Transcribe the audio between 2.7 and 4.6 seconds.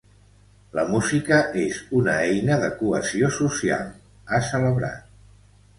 cohesió social”, ha